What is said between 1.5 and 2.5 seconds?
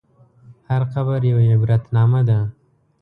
عبرتنامه ده.